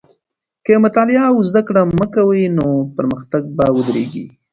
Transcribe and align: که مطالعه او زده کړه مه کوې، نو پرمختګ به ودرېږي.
که 0.65 0.73
مطالعه 0.85 1.27
او 1.33 1.39
زده 1.49 1.61
کړه 1.67 1.81
مه 1.99 2.07
کوې، 2.15 2.43
نو 2.57 2.67
پرمختګ 2.97 3.43
به 3.57 3.65
ودرېږي. 3.75 4.25